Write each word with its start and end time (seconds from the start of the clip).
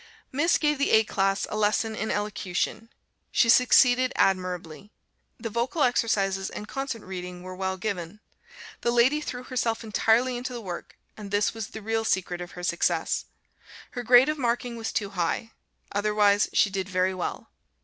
Miss 0.31 0.57
gave 0.57 0.79
the 0.79 0.89
A 0.93 1.03
class 1.03 1.45
a 1.51 1.55
lesson 1.55 1.95
in 1.95 2.09
Elocution. 2.09 2.89
She 3.31 3.49
succeeded 3.49 4.11
admirably. 4.15 4.89
The 5.39 5.51
vocal 5.51 5.83
exercises 5.83 6.49
and 6.49 6.67
concert 6.67 7.03
reading 7.03 7.43
were 7.43 7.53
well 7.55 7.77
given. 7.77 8.19
The 8.81 8.89
lady 8.89 9.21
threw 9.21 9.43
herself 9.43 9.83
entirely 9.83 10.37
into 10.37 10.53
the 10.53 10.59
work, 10.61 10.97
and 11.15 11.29
this 11.29 11.53
was 11.53 11.67
the 11.67 11.83
real 11.83 12.03
secret 12.03 12.41
of 12.41 12.53
her 12.53 12.63
success. 12.63 13.25
Her 13.91 14.01
grade 14.01 14.27
of 14.27 14.39
marking 14.39 14.75
was 14.75 14.91
too 14.91 15.11
high; 15.11 15.51
otherwise, 15.91 16.49
she 16.51 16.71
did 16.71 16.89
very 16.89 17.13
well. 17.13 17.51